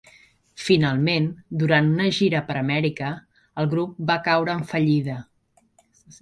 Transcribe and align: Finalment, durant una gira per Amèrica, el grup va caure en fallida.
Finalment, 0.67 1.27
durant 1.63 1.91
una 1.97 2.07
gira 2.19 2.41
per 2.47 2.55
Amèrica, 2.61 3.11
el 3.65 3.69
grup 3.75 3.93
va 4.13 4.17
caure 4.29 4.57
en 4.59 4.65
fallida. 4.73 5.21